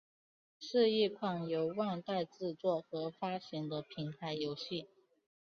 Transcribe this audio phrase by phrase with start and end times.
[0.59, 4.87] 是一款由万代制作和发行的平台游戏。